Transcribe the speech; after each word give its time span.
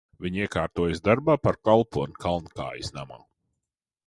Viņa 0.25 0.39
iekārtojas 0.45 1.03
darbā 1.09 1.35
par 1.49 1.59
kalponi 1.69 2.19
Kalnkājas 2.25 2.95
namā. 2.97 3.21